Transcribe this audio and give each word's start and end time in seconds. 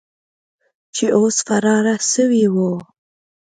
چې 0.95 1.05
اوس 1.17 1.35
فراره 1.47 1.95
سوي 2.13 2.43
وو. 2.55 2.71